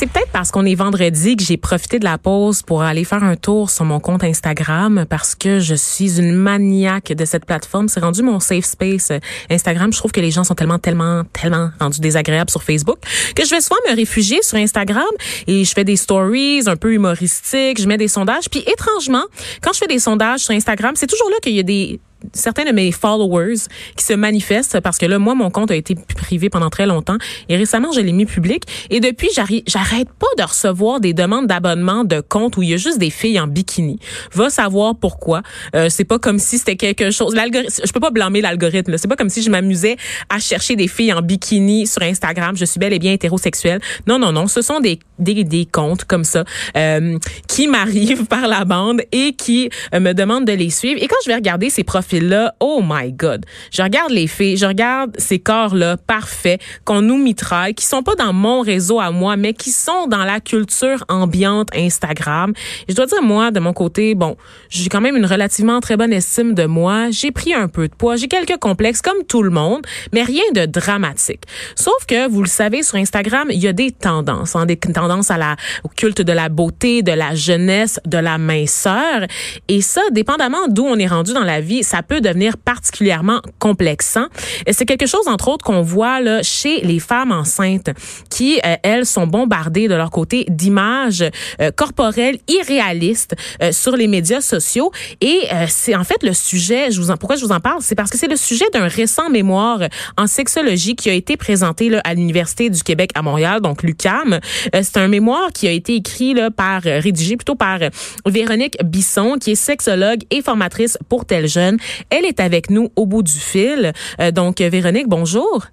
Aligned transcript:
C'est 0.00 0.06
peut-être 0.06 0.32
parce 0.32 0.50
qu'on 0.50 0.64
est 0.64 0.74
vendredi 0.74 1.36
que 1.36 1.44
j'ai 1.44 1.58
profité 1.58 1.98
de 1.98 2.04
la 2.04 2.16
pause 2.16 2.62
pour 2.62 2.80
aller 2.80 3.04
faire 3.04 3.22
un 3.22 3.36
tour 3.36 3.68
sur 3.68 3.84
mon 3.84 4.00
compte 4.00 4.24
Instagram 4.24 5.04
parce 5.06 5.34
que 5.34 5.58
je 5.58 5.74
suis 5.74 6.18
une 6.18 6.32
maniaque 6.32 7.12
de 7.12 7.26
cette 7.26 7.44
plateforme. 7.44 7.86
C'est 7.86 8.00
rendu 8.00 8.22
mon 8.22 8.40
safe 8.40 8.64
space 8.64 9.10
euh, 9.10 9.18
Instagram. 9.50 9.92
Je 9.92 9.98
trouve 9.98 10.10
que 10.10 10.22
les 10.22 10.30
gens 10.30 10.42
sont 10.42 10.54
tellement, 10.54 10.78
tellement, 10.78 11.24
tellement 11.34 11.68
rendus 11.78 12.00
désagréables 12.00 12.48
sur 12.48 12.62
Facebook 12.62 12.96
que 13.36 13.44
je 13.44 13.50
vais 13.50 13.60
souvent 13.60 13.76
me 13.90 13.94
réfugier 13.94 14.40
sur 14.40 14.56
Instagram 14.56 15.04
et 15.46 15.66
je 15.66 15.72
fais 15.74 15.84
des 15.84 15.96
stories 15.96 16.62
un 16.64 16.76
peu 16.76 16.94
humoristiques, 16.94 17.78
je 17.78 17.86
mets 17.86 17.98
des 17.98 18.08
sondages. 18.08 18.48
Puis 18.50 18.64
étrangement, 18.66 19.24
quand 19.60 19.74
je 19.74 19.80
fais 19.80 19.86
des 19.86 19.98
sondages 19.98 20.40
sur 20.40 20.54
Instagram, 20.54 20.94
c'est 20.96 21.08
toujours 21.08 21.28
là 21.28 21.36
qu'il 21.42 21.52
y 21.52 21.60
a 21.60 21.62
des 21.62 22.00
certains 22.32 22.64
de 22.64 22.72
mes 22.72 22.92
followers 22.92 23.56
qui 23.96 24.04
se 24.04 24.12
manifestent 24.12 24.80
parce 24.80 24.98
que 24.98 25.06
là, 25.06 25.18
moi, 25.18 25.34
mon 25.34 25.50
compte 25.50 25.70
a 25.70 25.76
été 25.76 25.94
privé 25.94 26.48
pendant 26.50 26.70
très 26.70 26.86
longtemps 26.86 27.18
et 27.48 27.56
récemment, 27.56 27.92
je 27.92 28.00
l'ai 28.00 28.12
mis 28.12 28.26
public. 28.26 28.64
Et 28.90 29.00
depuis, 29.00 29.28
j'arrête 29.32 30.08
pas 30.18 30.26
de 30.38 30.42
recevoir 30.42 31.00
des 31.00 31.12
demandes 31.12 31.46
d'abonnement 31.46 32.04
de 32.04 32.20
comptes 32.20 32.56
où 32.56 32.62
il 32.62 32.70
y 32.70 32.74
a 32.74 32.76
juste 32.76 32.98
des 32.98 33.10
filles 33.10 33.40
en 33.40 33.46
bikini. 33.46 33.98
Va 34.32 34.50
savoir 34.50 34.94
pourquoi. 34.96 35.42
Euh, 35.74 35.88
c'est 35.88 36.04
pas 36.04 36.18
comme 36.18 36.38
si 36.38 36.58
c'était 36.58 36.76
quelque 36.76 37.10
chose. 37.10 37.34
Je 37.34 37.92
peux 37.92 38.00
pas 38.00 38.10
blâmer 38.10 38.40
l'algorithme. 38.40 38.96
C'est 38.96 39.08
pas 39.08 39.16
comme 39.16 39.30
si 39.30 39.42
je 39.42 39.50
m'amusais 39.50 39.96
à 40.28 40.38
chercher 40.38 40.76
des 40.76 40.88
filles 40.88 41.12
en 41.12 41.22
bikini 41.22 41.86
sur 41.86 42.02
Instagram. 42.02 42.56
Je 42.56 42.64
suis 42.64 42.78
bel 42.78 42.92
et 42.92 42.98
bien 42.98 43.12
hétérosexuelle. 43.12 43.80
Non, 44.06 44.18
non, 44.18 44.32
non. 44.32 44.46
Ce 44.46 44.62
sont 44.62 44.80
des 44.80 44.98
des, 45.18 45.44
des 45.44 45.66
comptes 45.66 46.04
comme 46.04 46.24
ça 46.24 46.44
euh, 46.76 47.18
qui 47.46 47.68
m'arrivent 47.68 48.24
par 48.28 48.48
la 48.48 48.64
bande 48.64 49.02
et 49.12 49.34
qui 49.34 49.70
euh, 49.94 50.00
me 50.00 50.12
demandent 50.12 50.46
de 50.46 50.52
les 50.52 50.70
suivre. 50.70 51.00
Et 51.02 51.06
quand 51.06 51.16
je 51.24 51.30
vais 51.30 51.34
regarder 51.34 51.70
ces 51.70 51.84
profils 51.84 52.09
là 52.18 52.54
oh 52.58 52.82
my 52.84 53.12
God. 53.12 53.46
Je 53.70 53.82
regarde 53.82 54.10
les 54.10 54.26
filles, 54.26 54.56
je 54.56 54.66
regarde 54.66 55.14
ces 55.18 55.38
corps-là 55.38 55.96
parfaits 55.96 56.60
qu'on 56.84 57.02
nous 57.02 57.18
mitraille, 57.18 57.74
qui 57.74 57.86
sont 57.86 58.02
pas 58.02 58.16
dans 58.16 58.32
mon 58.32 58.62
réseau 58.62 58.98
à 58.98 59.10
moi, 59.12 59.36
mais 59.36 59.52
qui 59.52 59.70
sont 59.70 60.08
dans 60.08 60.24
la 60.24 60.40
culture 60.40 61.04
ambiante 61.08 61.68
Instagram. 61.76 62.52
Je 62.88 62.94
dois 62.94 63.06
dire, 63.06 63.22
moi, 63.22 63.50
de 63.50 63.60
mon 63.60 63.72
côté, 63.72 64.14
bon, 64.14 64.36
j'ai 64.68 64.88
quand 64.88 65.00
même 65.00 65.16
une 65.16 65.26
relativement 65.26 65.80
très 65.80 65.96
bonne 65.96 66.12
estime 66.12 66.54
de 66.54 66.64
moi. 66.64 67.10
J'ai 67.10 67.30
pris 67.30 67.54
un 67.54 67.68
peu 67.68 67.86
de 67.86 67.94
poids, 67.94 68.16
j'ai 68.16 68.28
quelques 68.28 68.58
complexes 68.58 69.02
comme 69.02 69.24
tout 69.28 69.42
le 69.42 69.50
monde, 69.50 69.82
mais 70.12 70.22
rien 70.22 70.42
de 70.54 70.66
dramatique. 70.66 71.42
Sauf 71.76 72.06
que, 72.06 72.28
vous 72.28 72.42
le 72.42 72.48
savez, 72.48 72.82
sur 72.82 72.96
Instagram, 72.96 73.48
il 73.50 73.60
y 73.60 73.68
a 73.68 73.72
des 73.72 73.90
tendances, 73.90 74.56
hein, 74.56 74.66
des 74.66 74.76
tendances 74.76 75.30
à 75.30 75.38
la, 75.38 75.56
au 75.84 75.88
culte 75.88 76.22
de 76.22 76.32
la 76.32 76.48
beauté, 76.48 77.02
de 77.02 77.12
la 77.12 77.34
jeunesse, 77.34 78.00
de 78.06 78.18
la 78.18 78.38
minceur. 78.38 79.26
Et 79.68 79.80
ça, 79.80 80.02
dépendamment 80.10 80.68
d'où 80.68 80.84
on 80.84 80.96
est 80.96 81.06
rendu 81.06 81.32
dans 81.32 81.44
la 81.44 81.60
vie, 81.60 81.82
ça 81.82 81.99
peut 82.02 82.20
devenir 82.20 82.56
particulièrement 82.56 83.40
complexant. 83.58 84.26
Et 84.66 84.72
c'est 84.72 84.86
quelque 84.86 85.06
chose, 85.06 85.26
entre 85.28 85.48
autres, 85.48 85.64
qu'on 85.64 85.82
voit 85.82 86.20
là, 86.20 86.42
chez 86.42 86.80
les 86.82 86.98
femmes 86.98 87.32
enceintes 87.32 87.90
qui, 88.30 88.60
euh, 88.64 88.76
elles, 88.82 89.06
sont 89.06 89.26
bombardées 89.26 89.88
de 89.88 89.94
leur 89.94 90.10
côté 90.10 90.44
d'images 90.48 91.24
euh, 91.60 91.70
corporelles 91.70 92.38
irréalistes 92.48 93.34
euh, 93.62 93.72
sur 93.72 93.96
les 93.96 94.06
médias 94.06 94.40
sociaux. 94.40 94.90
Et 95.20 95.48
c'est 95.68 95.94
en 95.94 96.04
fait 96.04 96.22
le 96.22 96.32
sujet, 96.32 96.90
je 96.90 97.00
vous 97.00 97.10
en, 97.10 97.16
pourquoi 97.16 97.36
je 97.36 97.44
vous 97.44 97.52
en 97.52 97.60
parle, 97.60 97.80
c'est 97.82 97.94
parce 97.94 98.10
que 98.10 98.18
c'est 98.18 98.28
le 98.28 98.36
sujet 98.36 98.64
d'un 98.72 98.86
récent 98.86 99.30
mémoire 99.30 99.80
en 100.16 100.26
sexologie 100.26 100.96
qui 100.96 101.10
a 101.10 101.12
été 101.12 101.36
présenté 101.36 101.88
là, 101.88 102.00
à 102.04 102.14
l'Université 102.14 102.70
du 102.70 102.82
Québec 102.82 103.10
à 103.14 103.22
Montréal, 103.22 103.60
donc 103.60 103.82
l'UCAM. 103.82 104.40
c'est 104.72 104.96
un 104.96 105.08
mémoire 105.08 105.50
qui 105.52 105.66
a 105.66 105.70
été 105.70 105.96
écrit 105.96 106.34
là, 106.34 106.50
par, 106.50 106.82
rédigé 106.82 107.36
plutôt 107.36 107.54
par 107.54 107.78
Véronique 108.26 108.76
Bisson, 108.84 109.36
qui 109.40 109.52
est 109.52 109.54
sexologue 109.54 110.20
et 110.30 110.42
formatrice 110.42 110.98
pour 111.08 111.24
tel 111.24 111.48
jeune. 111.48 111.78
Elle 112.10 112.24
est 112.24 112.40
avec 112.40 112.70
nous 112.70 112.90
au 112.96 113.06
bout 113.06 113.22
du 113.22 113.32
fil. 113.32 113.92
Euh, 114.20 114.30
donc, 114.30 114.60
Véronique, 114.60 115.08
bonjour. 115.08 115.66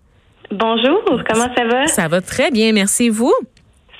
Bonjour, 0.51 1.03
comment 1.27 1.47
ça 1.55 1.65
va? 1.65 1.87
Ça 1.87 2.07
va 2.07 2.21
très 2.21 2.51
bien, 2.51 2.71
merci 2.71 3.09
vous? 3.09 3.33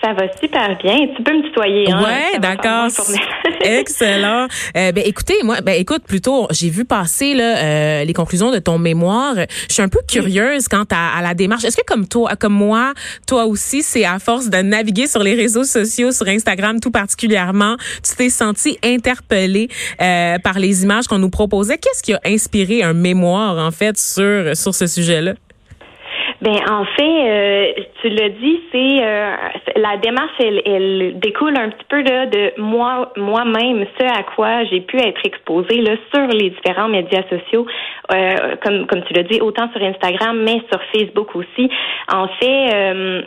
Ça 0.02 0.14
va 0.14 0.26
super 0.40 0.78
bien. 0.78 1.08
Tu 1.16 1.24
peux 1.24 1.36
me 1.36 1.42
tutoyer. 1.42 1.92
Hein? 1.92 2.04
Ouais, 2.04 2.40
d'accord. 2.40 2.88
Excellent. 3.62 4.48
Euh, 4.76 4.92
ben 4.92 5.04
écoutez, 5.04 5.36
moi, 5.44 5.62
ben 5.62 5.74
écoute, 5.74 6.04
plutôt, 6.08 6.48
j'ai 6.52 6.70
vu 6.70 6.86
passer 6.86 7.34
là 7.34 7.58
euh, 7.58 8.04
les 8.04 8.14
conclusions 8.14 8.52
de 8.52 8.60
ton 8.60 8.78
mémoire. 8.78 9.34
Je 9.68 9.74
suis 9.74 9.82
un 9.82 9.90
peu 9.90 10.00
curieuse 10.08 10.68
quant 10.68 10.86
à, 10.92 11.22
la 11.24 11.34
démarche. 11.34 11.64
Est-ce 11.64 11.78
que 11.78 11.86
comme 11.86 12.08
toi, 12.08 12.36
comme 12.36 12.54
moi, 12.54 12.94
toi 13.26 13.46
aussi, 13.46 13.82
c'est 13.82 14.06
à 14.06 14.20
force 14.20 14.50
de 14.50 14.58
naviguer 14.58 15.08
sur 15.08 15.24
les 15.24 15.34
réseaux 15.34 15.64
sociaux, 15.64 16.12
sur 16.12 16.28
Instagram 16.28 16.80
tout 16.80 16.92
particulièrement, 16.92 17.76
tu 18.04 18.16
t'es 18.16 18.30
senti 18.30 18.78
interpellée 18.84 19.68
euh, 20.00 20.38
par 20.40 20.60
les 20.60 20.84
images 20.84 21.08
qu'on 21.08 21.20
nous 21.20 21.32
proposait? 21.32 21.80
Qu'est-ce 21.80 22.04
qui 22.04 22.14
a 22.14 22.20
inspiré 22.24 22.84
un 22.84 22.94
mémoire 22.94 23.58
en 23.58 23.72
fait 23.72 23.98
sur 23.98 24.56
sur 24.56 24.76
ce 24.76 24.86
sujet-là? 24.86 25.34
Ben 26.40 26.58
en 26.70 26.86
fait, 26.86 27.02
euh, 27.02 27.74
tu 28.02 28.10
l'as 28.10 28.30
dit, 28.30 28.62
c'est 28.72 29.00
euh, 29.02 29.36
la 29.76 29.98
démarche, 29.98 30.36
elle, 30.40 30.62
elle, 30.66 31.20
découle 31.20 31.58
un 31.58 31.70
petit 31.70 31.86
peu 31.90 32.02
là, 32.04 32.28
de 32.28 32.54
moi 32.58 33.12
moi-même, 33.18 33.88
ce 34.00 34.06
à 34.06 34.22
quoi 34.36 34.64
j'ai 34.66 34.82
pu 34.82 34.98
être 34.98 35.20
exposée 35.26 35.82
là 35.82 35.96
sur 36.14 36.28
les 36.28 36.52
différents 36.52 36.90
médias 36.90 37.24
sociaux, 37.28 37.66
euh, 38.14 38.56
comme 38.64 38.86
comme 38.86 39.04
tu 39.06 39.14
l'as 39.14 39.24
dit, 39.24 39.42
autant 39.42 39.68
sur 39.72 39.82
Instagram, 39.82 40.40
mais 40.44 40.62
sur 40.72 40.80
Facebook 40.94 41.36
aussi. 41.36 41.72
En 42.08 42.28
fait 42.40 43.26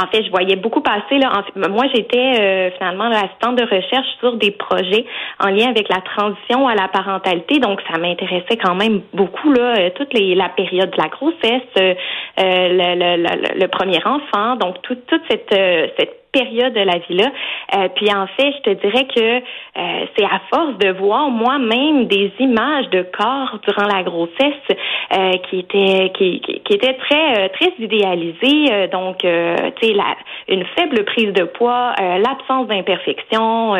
en 0.00 0.06
fait, 0.06 0.24
je 0.24 0.30
voyais 0.30 0.56
beaucoup 0.56 0.80
passer. 0.80 1.18
Là, 1.18 1.44
moi, 1.68 1.84
j'étais 1.94 2.40
euh, 2.40 2.70
finalement 2.78 3.08
l'assistante 3.08 3.56
de 3.56 3.64
recherche 3.64 4.06
sur 4.20 4.36
des 4.36 4.50
projets 4.50 5.04
en 5.40 5.48
lien 5.48 5.68
avec 5.68 5.88
la 5.88 6.00
transition 6.00 6.66
à 6.66 6.74
la 6.74 6.88
parentalité. 6.88 7.58
Donc, 7.58 7.80
ça 7.90 7.98
m'intéressait 7.98 8.56
quand 8.62 8.74
même 8.74 9.02
beaucoup 9.12 9.52
là, 9.52 9.74
euh, 9.78 9.90
toute 9.94 10.12
la 10.14 10.48
période 10.50 10.90
de 10.90 10.96
la 10.96 11.08
grossesse, 11.08 11.68
euh, 11.78 11.94
le, 12.38 13.60
le, 13.60 13.68
premier 13.68 13.98
enfant. 14.04 14.56
Donc, 14.56 14.80
toute 14.82 15.06
toute 15.06 15.22
cette 15.28 15.54
cette 15.98 16.21
période 16.32 16.72
de 16.72 16.80
la 16.80 16.98
vie-là. 16.98 17.30
Euh, 17.74 17.88
puis 17.94 18.08
en 18.12 18.26
fait, 18.26 18.52
je 18.56 18.70
te 18.70 18.70
dirais 18.86 19.04
que 19.04 19.20
euh, 19.20 20.06
c'est 20.16 20.24
à 20.24 20.40
force 20.52 20.76
de 20.78 20.90
voir 20.92 21.30
moi-même 21.30 22.06
des 22.06 22.32
images 22.38 22.88
de 22.90 23.02
corps 23.02 23.58
durant 23.66 23.86
la 23.86 24.02
grossesse 24.02 24.68
euh, 25.16 25.32
qui 25.48 25.60
étaient 25.60 26.10
qui, 26.14 26.40
qui 26.40 26.72
étaient 26.74 26.94
très 26.94 27.48
très 27.50 27.72
idéalisées. 27.78 28.88
donc, 28.90 29.18
tu 29.18 29.28
sais, 29.28 29.94
une 30.48 30.64
faible 30.76 31.04
prise 31.04 31.32
de 31.32 31.44
poids, 31.44 31.94
l'absence 31.98 32.66
d'imperfection, 32.66 33.74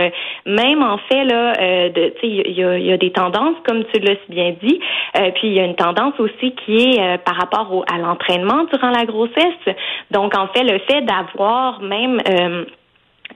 même 0.46 0.82
en 0.82 0.98
fait 1.10 1.24
là, 1.24 1.88
tu 1.90 2.00
sais, 2.02 2.12
il 2.22 2.52
y 2.52 2.64
a, 2.64 2.78
y 2.78 2.92
a, 2.92 2.96
des 2.96 3.10
tendances 3.10 3.56
comme 3.66 3.84
tu 3.92 4.00
l'as 4.00 4.16
si 4.26 4.30
bien 4.30 4.54
dit. 4.62 4.80
puis 5.34 5.48
il 5.48 5.54
y 5.54 5.60
a 5.60 5.64
une 5.64 5.74
tendance 5.74 6.19
aussi 6.19 6.54
qui 6.64 6.76
est 6.76 7.19
par 7.24 7.36
rapport 7.36 7.74
au, 7.74 7.84
à 7.92 7.98
l'entraînement 7.98 8.64
durant 8.72 8.90
la 8.90 9.04
grossesse. 9.04 9.76
Donc 10.10 10.36
en 10.36 10.48
fait, 10.48 10.64
le 10.64 10.78
fait 10.80 11.02
d'avoir 11.02 11.80
même 11.80 12.19
Um, 12.42 12.66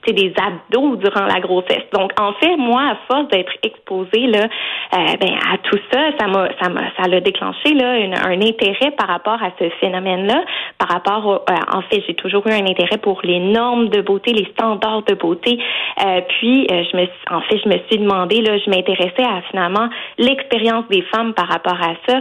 euh, 0.09 0.13
des 0.13 0.33
abdos 0.37 0.97
durant 0.97 1.27
la 1.27 1.41
grossesse. 1.41 1.85
Donc, 1.93 2.13
en 2.21 2.33
fait, 2.35 2.57
moi, 2.57 2.83
à 2.91 2.97
force 3.09 3.29
d'être 3.29 3.53
exposée 3.63 4.27
là, 4.27 4.45
euh, 4.45 5.17
ben, 5.21 5.35
à 5.53 5.59
tout 5.59 5.79
ça, 5.93 6.01
ça 6.19 6.27
m'a, 6.27 6.49
ça 6.61 6.69
m'a, 6.69 6.83
ça 6.97 7.09
l'a 7.09 7.21
déclenché 7.21 7.75
là 7.75 7.97
un 8.25 8.41
intérêt 8.41 8.91
par 8.93 9.09
rapport 9.09 9.43
à 9.43 9.51
ce 9.59 9.69
phénomène-là. 9.81 10.45
Par 10.79 10.89
rapport, 10.89 11.27
au, 11.27 11.35
euh, 11.35 11.57
en 11.73 11.83
fait, 11.83 12.03
j'ai 12.07 12.15
toujours 12.15 12.47
eu 12.47 12.53
un 12.53 12.67
intérêt 12.67 12.99
pour 12.99 13.21
les 13.23 13.41
normes 13.41 13.89
de 13.89 14.01
beauté, 14.01 14.33
les 14.33 14.47
standards 14.53 15.03
de 15.03 15.15
beauté. 15.15 15.59
Euh, 16.05 16.21
puis, 16.29 16.67
euh, 16.71 16.85
je 16.91 16.97
me, 16.97 17.07
en 17.31 17.41
fait, 17.43 17.59
je 17.65 17.69
me 17.69 17.79
suis 17.89 17.99
demandé 17.99 18.43
là, 18.43 18.59
je 18.59 18.71
m'intéressais 18.71 19.23
à 19.23 19.43
finalement 19.51 19.89
l'expérience 20.19 20.87
des 20.89 21.03
femmes 21.15 21.35
par 21.35 21.49
rapport 21.49 21.79
à 21.81 21.95
ça, 22.07 22.21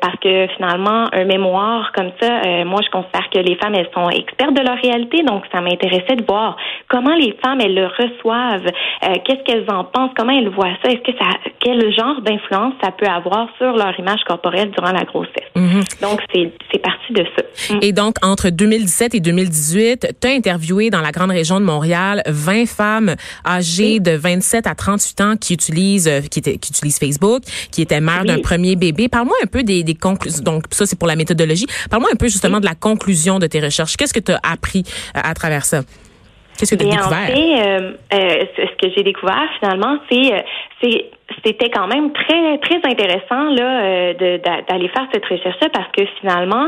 parce 0.00 0.16
que 0.20 0.46
finalement, 0.56 1.06
un 1.12 1.24
mémoire 1.24 1.92
comme 1.92 2.10
ça, 2.20 2.64
moi, 2.64 2.80
je 2.84 2.90
considère 2.90 3.28
que 3.30 3.38
les 3.38 3.56
femmes, 3.56 3.74
elles 3.74 3.90
sont 3.94 4.08
expertes 4.10 4.54
de 4.54 4.62
leur 4.62 4.76
réalité, 4.76 5.22
donc 5.22 5.44
ça 5.52 5.60
m'intéressait 5.60 6.16
de 6.16 6.24
voir 6.24 6.56
comment 6.88 7.14
les 7.20 7.36
femmes, 7.42 7.60
elles 7.60 7.74
le 7.74 7.86
reçoivent, 7.86 8.66
euh, 8.66 9.14
qu'est-ce 9.24 9.42
qu'elles 9.44 9.70
en 9.70 9.84
pensent, 9.84 10.10
comment 10.16 10.32
elles 10.32 10.48
voient 10.48 10.76
ça, 10.82 10.90
est-ce 10.90 11.02
que 11.02 11.16
ça, 11.18 11.26
quel 11.60 11.80
genre 11.94 12.20
d'influence 12.22 12.74
ça 12.82 12.90
peut 12.90 13.06
avoir 13.06 13.48
sur 13.58 13.72
leur 13.76 13.98
image 13.98 14.20
corporelle 14.26 14.70
durant 14.70 14.92
la 14.92 15.04
grossesse? 15.04 15.50
Mhm. 15.54 15.82
Donc, 16.02 16.20
c'est 16.32 16.82
parti 16.82 17.12
de 17.12 17.24
ça. 17.36 17.74
Mm. 17.74 17.78
Et 17.82 17.92
donc, 17.92 18.16
entre 18.22 18.50
2017 18.50 19.14
et 19.14 19.20
2018, 19.20 20.16
tu 20.20 20.28
as 20.28 20.30
interviewé 20.30 20.90
dans 20.90 21.00
la 21.00 21.12
grande 21.12 21.30
région 21.30 21.60
de 21.60 21.64
Montréal 21.64 22.22
20 22.26 22.66
femmes 22.66 23.14
âgées 23.46 24.00
de 24.00 24.12
27 24.12 24.66
à 24.66 24.74
38 24.74 25.20
ans 25.20 25.34
qui 25.36 25.54
utilisent, 25.54 26.08
euh, 26.08 26.20
qui, 26.20 26.40
utilisent 26.40 26.98
Facebook, 26.98 27.42
qui 27.70 27.82
étaient 27.82 28.00
mères 28.00 28.24
d'un 28.24 28.40
premier 28.40 28.76
bébé. 28.76 29.08
Parle-moi 29.08 29.36
un 29.42 29.46
peu 29.46 29.62
des, 29.62 29.82
des 29.82 29.94
conclusions. 29.94 30.42
Donc, 30.42 30.64
ça, 30.70 30.86
c'est 30.86 30.98
pour 30.98 31.08
la 31.08 31.16
méthodologie. 31.16 31.66
Parle-moi 31.90 32.10
un 32.12 32.16
peu 32.16 32.28
justement 32.28 32.60
de 32.60 32.66
la 32.66 32.74
conclusion 32.74 33.38
de 33.38 33.46
tes 33.46 33.60
recherches. 33.60 33.96
Qu'est-ce 33.96 34.14
que 34.14 34.20
tu 34.20 34.32
as 34.32 34.40
appris 34.42 34.84
euh, 35.16 35.20
à 35.22 35.34
travers 35.34 35.64
ça? 35.64 35.82
Qu'est-ce 36.60 36.76
que 36.76 36.82
tu 36.82 36.86
as 36.86 36.90
découvert? 36.90 37.18
En 37.18 37.26
fait, 37.26 38.50
ce 38.54 38.86
que 38.86 38.92
j'ai 38.94 39.02
découvert 39.02 39.48
finalement, 39.60 39.96
c'est 40.10 40.44
c'est 40.82 41.10
c'était 41.44 41.70
quand 41.70 41.86
même 41.86 42.12
très 42.12 42.58
très 42.58 42.76
intéressant 42.76 43.50
là 43.50 43.82
euh, 43.82 44.14
d'aller 44.14 44.88
faire 44.88 45.06
cette 45.12 45.24
recherche 45.26 45.56
là 45.60 45.68
parce 45.72 45.90
que 45.92 46.04
finalement 46.20 46.66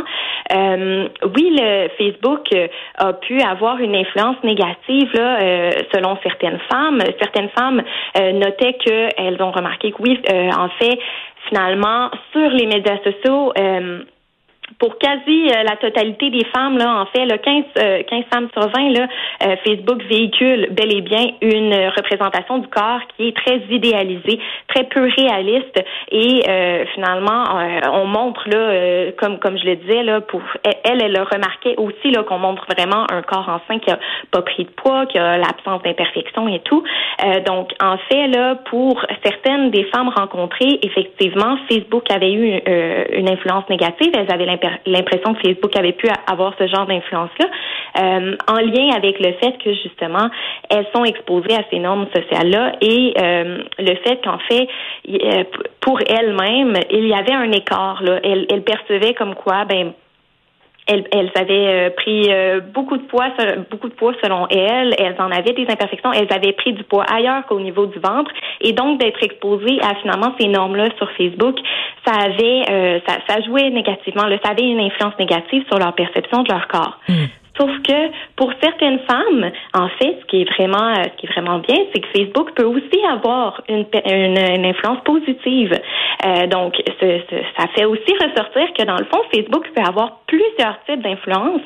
euh, 0.54 1.08
oui 1.34 1.56
le 1.58 1.88
Facebook 1.98 2.46
euh, 2.54 2.68
a 2.96 3.12
pu 3.12 3.40
avoir 3.40 3.78
une 3.78 3.94
influence 3.94 4.36
négative 4.44 5.10
là 5.14 5.40
euh, 5.40 5.70
selon 5.92 6.16
certaines 6.22 6.58
femmes 6.70 7.00
certaines 7.20 7.50
femmes 7.50 7.82
notaient 8.34 8.74
qu'elles 8.74 9.42
ont 9.42 9.50
remarqué 9.50 9.92
que 9.92 10.02
oui 10.02 10.20
en 10.56 10.68
fait 10.80 10.98
finalement 11.48 12.10
sur 12.32 12.48
les 12.50 12.66
médias 12.66 12.98
sociaux 13.04 13.52
pour 14.78 14.98
quasi 14.98 15.48
euh, 15.48 15.62
la 15.62 15.76
totalité 15.76 16.30
des 16.30 16.44
femmes, 16.54 16.78
là, 16.78 17.02
en 17.02 17.06
fait, 17.06 17.24
là, 17.24 17.38
15, 17.38 17.64
15 17.74 17.82
euh, 17.82 18.22
femmes 18.32 18.48
sur 18.52 18.68
20, 18.68 18.90
là, 18.90 19.06
euh, 19.44 19.56
Facebook 19.66 20.02
véhicule 20.04 20.68
bel 20.70 20.92
et 20.92 21.00
bien 21.00 21.26
une 21.40 21.74
représentation 21.96 22.58
du 22.58 22.68
corps 22.68 23.00
qui 23.16 23.28
est 23.28 23.36
très 23.36 23.58
idéalisée, 23.70 24.38
très 24.68 24.84
peu 24.84 25.08
réaliste. 25.16 25.82
Et 26.10 26.42
finalement, 26.94 27.44
on 27.92 28.06
montre, 28.06 28.48
là, 28.48 29.12
comme, 29.18 29.38
comme 29.38 29.58
je 29.58 29.64
le 29.64 29.76
disais, 29.76 30.02
là, 30.02 30.20
pour 30.20 30.42
elle, 30.84 31.02
elle 31.02 31.16
a 31.16 31.24
remarqué 31.24 31.74
aussi 31.76 32.10
là, 32.10 32.22
qu'on 32.22 32.38
montre 32.38 32.66
vraiment 32.66 33.06
un 33.10 33.22
corps 33.22 33.48
enceint 33.48 33.78
qui 33.78 33.90
a 33.90 33.98
pas 34.30 34.42
pris 34.42 34.64
de 34.64 34.70
poids, 34.70 35.06
qui 35.06 35.18
a 35.18 35.38
l'absence 35.38 35.82
d'imperfection 35.82 36.48
et 36.48 36.60
tout. 36.60 36.82
donc, 37.46 37.70
en 37.82 37.96
fait, 38.10 38.28
là, 38.28 38.56
pour 38.70 39.04
certaines 39.24 39.70
des 39.70 39.84
femmes 39.84 40.10
rencontrées, 40.14 40.78
effectivement, 40.82 41.56
Facebook 41.70 42.10
avait 42.10 42.32
eu 42.32 42.60
une 43.12 43.28
influence 43.28 43.68
négative. 43.68 44.12
Elles 44.14 44.32
avaient 44.32 44.46
que 44.62 45.40
Facebook 45.42 45.76
avait 45.76 45.92
pu 45.92 46.08
avoir 46.26 46.54
ce 46.58 46.66
genre 46.66 46.86
d'influence-là, 46.86 47.46
euh, 47.98 48.36
en 48.48 48.56
lien 48.56 48.94
avec 48.96 49.18
le 49.20 49.32
fait 49.34 49.58
que 49.62 49.72
justement 49.74 50.28
elles 50.70 50.86
sont 50.94 51.04
exposées 51.04 51.54
à 51.54 51.64
ces 51.70 51.78
normes 51.78 52.06
sociales-là 52.14 52.72
et 52.80 53.14
euh, 53.18 53.62
le 53.78 53.94
fait 53.96 54.20
qu'en 54.24 54.38
fait 54.38 54.68
euh, 55.08 55.44
pour 55.80 55.98
elles-mêmes 56.06 56.76
il 56.90 57.06
y 57.06 57.14
avait 57.14 57.32
un 57.34 57.50
écart. 57.52 58.02
Là. 58.02 58.20
Elles, 58.22 58.46
elles 58.50 58.62
percevaient 58.62 59.14
comme 59.14 59.34
quoi 59.34 59.64
ben 59.64 59.92
elles, 60.86 61.04
elles, 61.12 61.30
avaient 61.36 61.90
pris 61.90 62.28
beaucoup 62.74 62.96
de 62.96 63.02
poids, 63.04 63.28
beaucoup 63.70 63.88
de 63.88 63.94
poids 63.94 64.14
selon 64.22 64.46
elles. 64.48 64.94
Elles 64.98 65.16
en 65.18 65.30
avaient 65.30 65.52
des 65.52 65.66
imperfections. 65.68 66.12
Elles 66.12 66.32
avaient 66.32 66.52
pris 66.52 66.72
du 66.72 66.82
poids 66.84 67.04
ailleurs 67.04 67.46
qu'au 67.46 67.60
niveau 67.60 67.86
du 67.86 67.98
ventre. 67.98 68.30
Et 68.60 68.72
donc 68.72 69.00
d'être 69.00 69.22
exposées 69.22 69.78
à 69.82 69.94
finalement 69.96 70.34
ces 70.38 70.48
normes-là 70.48 70.88
sur 70.98 71.10
Facebook, 71.12 71.58
ça 72.06 72.14
avait, 72.14 72.62
euh, 72.70 73.00
ça, 73.06 73.18
ça, 73.28 73.40
jouait 73.42 73.70
négativement. 73.70 74.26
Là, 74.26 74.38
ça 74.44 74.50
avait 74.50 74.68
une 74.68 74.80
influence 74.80 75.14
négative 75.18 75.64
sur 75.68 75.78
leur 75.78 75.94
perception 75.94 76.42
de 76.42 76.52
leur 76.52 76.68
corps. 76.68 76.98
Hmm. 77.08 77.26
Sauf 77.58 77.70
que 77.82 78.10
pour 78.36 78.50
certaines 78.62 79.00
femmes, 79.00 79.50
en 79.74 79.88
fait, 79.98 80.16
ce 80.20 80.26
qui 80.26 80.40
est 80.40 80.50
vraiment, 80.54 80.88
euh, 80.88 81.02
ce 81.04 81.16
qui 81.18 81.26
est 81.26 81.32
vraiment 81.32 81.58
bien, 81.58 81.76
c'est 81.92 82.00
que 82.00 82.08
Facebook 82.16 82.52
peut 82.54 82.64
aussi 82.64 83.04
avoir 83.10 83.60
une, 83.68 83.84
une, 84.06 84.64
influence 84.64 85.00
positive. 85.04 85.78
Euh, 86.24 86.46
donc, 86.46 86.74
ce, 86.98 87.20
ça 87.58 87.66
fait 87.74 87.84
aussi 87.84 88.14
ressortir 88.14 88.72
que 88.72 88.84
dans 88.84 88.96
le 88.96 89.04
fond, 89.04 89.20
Facebook 89.34 89.68
peut 89.74 89.82
avoir 89.86 90.20
plusieurs 90.26 90.78
types 90.86 91.02
d'influence. 91.02 91.60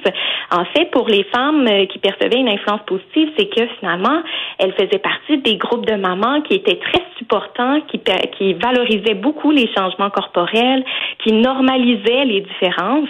En 0.51 0.65
fait, 0.65 0.91
pour 0.91 1.09
les 1.09 1.23
femmes 1.25 1.67
euh, 1.69 1.87
qui 1.87 2.01
percevaient 2.01 2.41
une 2.41 2.49
influence 2.49 2.81
positive, 2.87 3.31
c'est 3.39 3.47
que 3.47 3.67
finalement, 3.79 4.23
elles 4.59 4.73
faisaient 4.73 4.99
partie 4.99 5.39
des 5.39 5.57
groupes 5.57 5.87
de 5.87 5.95
mamans 5.95 6.41
qui 6.43 6.55
étaient 6.55 6.81
très 6.81 7.03
supportants, 7.17 7.81
qui, 7.83 8.01
qui 8.37 8.55
valorisaient 8.55 9.15
beaucoup 9.15 9.53
les 9.53 9.69
changements 9.73 10.11
corporels, 10.11 10.85
qui 11.23 11.33
normalisaient 11.33 12.25
les 12.25 12.41
différences. 12.41 13.09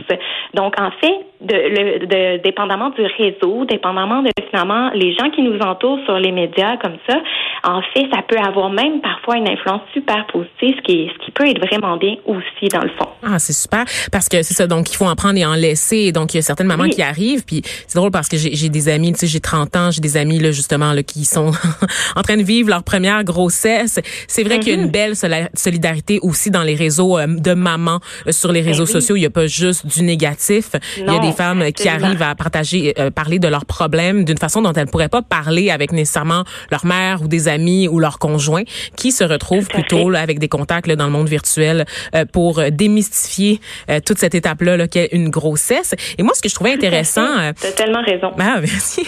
Donc, 0.53 0.79
en 0.79 0.91
fait, 1.01 1.27
de, 1.41 1.47
de, 1.47 2.07
de, 2.07 2.43
dépendamment 2.43 2.91
du 2.91 3.03
réseau, 3.03 3.65
dépendamment 3.65 4.23
de 4.23 4.31
finalement 4.51 4.91
les 4.95 5.15
gens 5.15 5.31
qui 5.31 5.43
nous 5.43 5.59
entourent 5.61 6.01
sur 6.05 6.19
les 6.19 6.33
médias 6.33 6.77
comme 6.79 6.97
ça, 7.09 7.17
en 7.65 7.83
fait, 7.93 8.07
ça 8.13 8.23
peut 8.27 8.39
avoir 8.39 8.71
même 8.71 9.01
parfois 9.01 9.37
une 9.37 9.49
influence 9.49 9.83
super 9.93 10.27
positive, 10.27 10.77
ce 10.77 10.83
qui, 10.83 11.11
ce 11.13 11.25
qui 11.25 11.31
peut 11.33 11.47
être 11.49 11.59
vraiment 11.67 11.97
bien 11.97 12.17
aussi 12.25 12.69
dans 12.73 12.83
le 12.83 12.91
fond. 12.91 13.09
Ah, 13.23 13.39
c'est 13.39 13.53
super 13.53 13.85
parce 14.13 14.29
que 14.29 14.43
c'est 14.43 14.55
ça. 14.55 14.67
Donc, 14.67 14.91
il 14.93 14.97
faut 14.97 15.07
en 15.07 15.17
prendre 15.17 15.39
et 15.39 15.45
en 15.45 15.55
laisser. 15.55 16.13
Donc, 16.13 16.35
il 16.35 16.39
y 16.39 16.41
a 16.41 16.43
certaines 16.43 16.67
mamans 16.67 16.89
qui 16.89 17.03
arrivent. 17.03 17.45
Puis, 17.45 17.63
c'est 17.65 17.97
drôle 17.97 18.11
parce 18.11 18.29
que 18.29 18.37
j'ai 18.37 18.69
des 18.69 18.89
amis, 18.89 19.13
tu 19.13 19.21
sais, 19.21 19.27
j'ai 19.27 19.41
30 19.41 19.77
ans, 19.77 19.91
j'ai 19.91 20.01
des 20.01 20.17
amis 20.17 20.39
là 20.39 20.53
justement 20.53 20.93
là 20.93 21.03
qui 21.03 21.25
sont 21.25 21.51
en 22.17 22.23
train 22.23 22.37
de 22.37 22.43
vivre 22.43 22.71
leur 22.71 22.83
première 22.83 23.25
grossesse. 23.25 24.01
C'est 24.29 24.43
vrai 24.43 24.59
qu'il 24.61 24.73
y 24.73 24.77
a 24.77 24.81
une 24.81 24.89
mm-hmm. 24.89 24.91
belle 24.91 25.49
solidarité 25.55 26.19
aussi 26.23 26.51
dans 26.51 26.63
les 26.63 26.75
réseaux 26.75 27.19
euh, 27.19 27.27
de 27.27 27.55
mamans 27.55 28.01
euh, 28.27 28.33
sur 28.33 28.53
les 28.53 28.61
réseaux 28.61 28.85
ben 28.85 28.93
sociaux. 28.93 29.17
Il 29.17 29.21
n'y 29.21 29.27
a 29.27 29.31
pas 29.31 29.47
juste 29.47 29.87
du 29.87 30.03
négatif. 30.03 30.71
il 30.97 31.05
y 31.05 31.09
a 31.09 31.21
des 31.27 31.33
femmes 31.33 31.73
qui 31.73 31.89
arrivent 31.89 32.23
à 32.23 32.35
partager, 32.35 32.95
euh, 32.99 33.11
parler 33.11 33.39
de 33.39 33.49
leurs 33.49 33.67
problèmes 33.67 34.25
d'une 34.25 34.39
façon 34.39 34.63
dont 34.63 34.73
elles 34.73 34.87
pourraient 34.87 35.09
pas 35.09 35.23
parler 35.23 35.71
avec 35.71 35.93
nécessairement 35.93 36.45
leur 36.71 36.87
mère 36.87 37.23
ou 37.23 37.29
des 37.29 37.49
amis 37.49 37.89
ou 37.89 37.99
leur 37.99 38.19
conjoint, 38.19 38.63
qui 38.97 39.13
se 39.13 39.25
retrouvent 39.25 39.69
plutôt 39.69 40.11
là, 40.11 40.21
avec 40.21 40.39
des 40.39 40.49
contacts 40.49 40.87
là, 40.87 40.97
dans 40.97 41.07
le 41.07 41.13
monde 41.13 41.29
virtuel 41.29 41.85
euh, 42.15 42.25
pour 42.25 42.61
démystifier 42.71 43.61
euh, 43.91 44.01
toute 44.05 44.19
cette 44.19 44.35
étape-là 44.35 44.77
là, 44.77 44.89
qu'est 44.89 45.09
une 45.13 45.31
grossesse. 45.31 45.95
Et 46.19 46.23
moi, 46.23 46.33
ce 46.35 46.43
que 46.43 46.49
je 46.49 46.55
trouvais 46.55 46.73
intéressant... 46.73 47.53
Tu 47.61 47.67
as 47.67 47.73
tellement 47.73 48.03
raison. 48.03 48.33
Ah, 48.39 48.57
merci. 48.61 49.07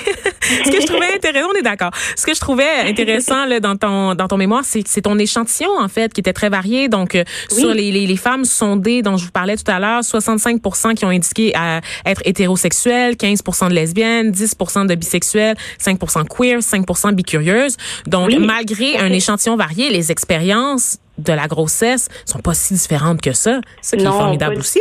Ce 0.65 0.71
que 0.71 0.81
je 0.81 0.87
trouvais 0.87 1.15
intéressant, 1.15 1.49
on 1.55 1.59
est 1.59 1.63
d'accord. 1.63 1.91
Ce 2.17 2.27
que 2.27 2.35
je 2.35 2.41
trouvais 2.41 2.69
intéressant 2.87 3.45
là, 3.47 3.61
dans 3.61 3.77
ton 3.77 4.15
dans 4.15 4.29
ton 4.29 4.37
mémoire, 4.37 4.65
c'est 4.65 4.87
c'est 4.87 5.03
ton 5.03 5.19
échantillon 5.19 5.71
en 5.79 5.89
fait 5.89 6.13
qui 6.13 6.21
était 6.21 6.33
très 6.33 6.49
varié. 6.49 6.89
Donc 6.89 7.17
sur 7.51 7.73
les, 7.73 7.91
les, 7.91 8.07
les 8.07 8.17
femmes 8.17 8.45
sondées 8.45 9.03
dont 9.03 9.17
je 9.17 9.25
vous 9.27 9.31
parlais 9.31 9.57
tout 9.57 9.71
à 9.71 9.79
l'heure, 9.79 10.03
65% 10.03 10.95
qui 10.95 11.05
ont 11.05 11.09
indiqué 11.11 11.55
à 11.55 11.81
être 12.05 12.23
hétérosexuels, 12.25 13.15
15% 13.15 13.69
de 13.69 13.75
lesbiennes, 13.75 14.31
10% 14.31 14.87
de 14.87 14.95
bisexuels, 14.95 15.57
5% 15.81 16.25
queer, 16.29 16.59
5% 16.59 17.13
bicurieuses. 17.13 17.77
Donc, 18.07 18.33
malgré 18.39 18.99
un 18.99 19.13
échantillon 19.13 19.57
varié, 19.57 19.91
les 19.91 20.11
expériences 20.11 20.99
de 21.19 21.33
la 21.33 21.49
grossesse 21.49 22.09
sont 22.25 22.39
pas 22.39 22.55
si 22.55 22.75
différentes 22.75 23.21
que 23.21 23.33
ça. 23.33 23.61
Ce 23.83 23.97
qui 23.97 24.05
est 24.05 24.07
formidable 24.07 24.59
aussi. 24.59 24.81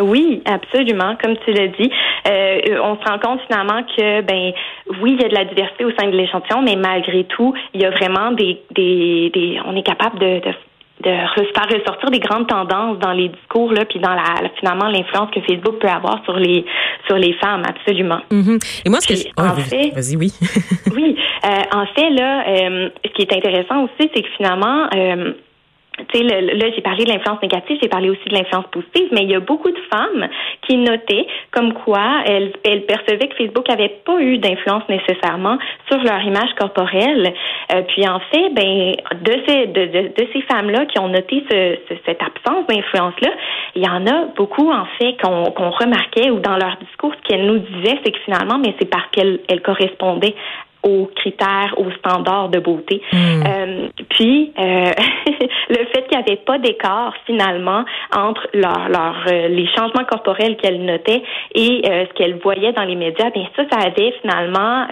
Oui, 0.00 0.42
absolument. 0.44 1.16
Comme 1.22 1.36
tu 1.44 1.52
l'as 1.52 1.68
dit, 1.68 1.90
euh, 2.28 2.60
on 2.82 2.96
se 2.96 3.08
rend 3.08 3.18
compte 3.18 3.40
finalement 3.46 3.82
que, 3.82 4.22
ben, 4.22 4.52
oui, 5.00 5.16
il 5.18 5.22
y 5.22 5.24
a 5.24 5.28
de 5.28 5.34
la 5.34 5.44
diversité 5.44 5.84
au 5.84 5.92
sein 5.98 6.08
de 6.08 6.16
l'échantillon, 6.16 6.62
mais 6.62 6.76
malgré 6.76 7.24
tout, 7.24 7.54
il 7.74 7.82
y 7.82 7.84
a 7.84 7.90
vraiment 7.90 8.32
des, 8.32 8.60
des, 8.70 9.30
des 9.34 9.60
on 9.64 9.76
est 9.76 9.82
capable 9.82 10.18
de, 10.18 10.40
de 10.40 10.54
de 11.02 11.10
faire 11.10 11.66
ressortir 11.66 12.10
des 12.10 12.18
grandes 12.18 12.46
tendances 12.46 12.98
dans 12.98 13.12
les 13.12 13.28
discours 13.28 13.72
là 13.72 13.84
puis 13.84 13.98
dans 14.00 14.12
la, 14.12 14.50
finalement 14.58 14.88
l'influence 14.88 15.30
que 15.30 15.40
Facebook 15.40 15.78
peut 15.80 15.88
avoir 15.88 16.22
sur 16.24 16.36
les 16.36 16.64
sur 17.06 17.16
les 17.16 17.32
femmes 17.34 17.62
absolument. 17.66 18.20
Mm-hmm. 18.30 18.82
Et 18.84 18.90
moi 18.90 19.00
ce 19.00 19.08
que 19.08 19.14
je... 19.14 19.24
en 19.36 19.54
fait 19.56 19.90
vas-y 19.94 20.16
oui. 20.16 20.32
oui, 20.94 21.16
euh, 21.44 21.48
en 21.72 21.86
fait 21.86 22.10
là 22.10 22.44
euh, 22.48 22.90
ce 23.04 23.10
qui 23.12 23.22
est 23.22 23.32
intéressant 23.32 23.84
aussi 23.84 24.10
c'est 24.14 24.22
que 24.22 24.28
finalement 24.36 24.88
euh, 24.94 25.32
tu 25.98 26.18
sais, 26.18 26.24
là, 26.24 26.66
j'ai 26.74 26.80
parlé 26.80 27.04
de 27.04 27.12
l'influence 27.12 27.42
négative, 27.42 27.78
j'ai 27.82 27.88
parlé 27.88 28.10
aussi 28.10 28.28
de 28.28 28.34
l'influence 28.34 28.66
positive, 28.70 29.08
mais 29.12 29.22
il 29.22 29.30
y 29.30 29.34
a 29.34 29.40
beaucoup 29.40 29.70
de 29.70 29.80
femmes 29.92 30.28
qui 30.66 30.76
notaient 30.76 31.26
comme 31.50 31.72
quoi 31.74 32.22
elles, 32.26 32.52
elles 32.64 32.86
percevaient 32.86 33.28
que 33.28 33.36
Facebook 33.36 33.68
avait 33.68 34.00
pas 34.04 34.20
eu 34.20 34.38
d'influence 34.38 34.84
nécessairement 34.88 35.58
sur 35.90 36.02
leur 36.02 36.22
image 36.22 36.54
corporelle. 36.58 37.32
Euh, 37.74 37.82
puis 37.88 38.08
en 38.08 38.20
fait, 38.20 38.50
ben 38.50 38.92
de 39.20 39.32
ces 39.46 39.66
de, 39.66 39.86
de, 40.08 40.28
ces 40.32 40.42
femmes-là 40.42 40.86
qui 40.86 40.98
ont 40.98 41.08
noté 41.08 41.44
ce, 41.50 41.76
cette 42.06 42.22
absence 42.22 42.66
d'influence-là, 42.68 43.30
il 43.74 43.84
y 43.84 43.88
en 43.88 44.06
a 44.06 44.26
beaucoup 44.36 44.70
en 44.70 44.86
fait 44.98 45.16
qu'on 45.22 45.50
qu'on 45.50 45.70
remarquait 45.70 46.30
ou 46.30 46.40
dans 46.40 46.56
leur 46.56 46.76
discours, 46.76 47.12
ce 47.14 47.28
qu'elles 47.28 47.46
nous 47.46 47.58
disaient, 47.58 47.98
c'est 48.04 48.12
que 48.12 48.18
finalement, 48.24 48.58
mais 48.58 48.74
c'est 48.78 48.88
parce 48.88 49.08
qu'elles 49.12 49.40
elles 49.48 49.62
correspondaient 49.62 50.34
aux 50.82 51.10
critères, 51.14 51.74
aux 51.76 51.90
standards 51.98 52.48
de 52.48 52.58
beauté. 52.58 53.02
Hmm. 53.12 53.42
Euh, 53.46 53.88
puis 54.08 54.52
euh, 54.58 54.92
le 55.70 55.86
fait 55.86 56.06
qu'il 56.08 56.18
n'y 56.18 56.24
avait 56.24 56.42
pas 56.44 56.58
d'écart 56.58 57.14
finalement 57.26 57.84
entre 58.14 58.46
leur, 58.52 58.88
leur 58.88 59.16
euh, 59.28 59.48
les 59.48 59.66
changements 59.68 60.04
corporels 60.04 60.56
qu'elle 60.56 60.84
notait 60.84 61.22
et 61.54 61.82
euh, 61.88 62.04
ce 62.06 62.12
qu'elle 62.14 62.36
voyait 62.38 62.72
dans 62.72 62.84
les 62.84 62.96
médias, 62.96 63.30
bien 63.30 63.48
ça, 63.56 63.62
ça 63.70 63.78
avait 63.86 64.12
finalement 64.20 64.86